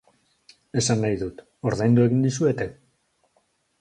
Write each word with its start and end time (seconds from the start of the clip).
Esan 0.81 1.03
nahi 1.05 1.19
dut, 1.23 1.43
ordaindu 1.73 2.07
egiten 2.07 2.27
dizuete? 2.29 2.71